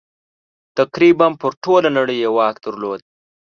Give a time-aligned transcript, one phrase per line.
[0.77, 2.99] تقریباً پر ټوله نړۍ یې واک درلود.